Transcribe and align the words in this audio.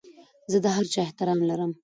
زه 0.51 0.57
د 0.63 0.67
هر 0.75 0.85
چا 0.93 0.99
احترام 1.05 1.39
لرم. 1.49 1.71